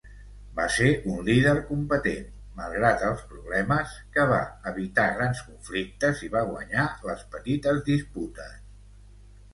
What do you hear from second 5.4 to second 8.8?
conflictes i va guanyar les petites disputes.